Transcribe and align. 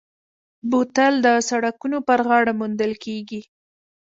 بوتل 0.69 1.13
د 1.25 1.27
سړکونو 1.49 1.97
پر 2.07 2.19
غاړه 2.27 2.53
موندل 2.59 2.93
کېږي. 3.05 3.41